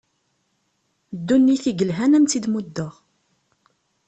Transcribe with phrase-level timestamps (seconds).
[1.17, 2.93] Ddunit i yelhan ad am-tt-id muddeɣ.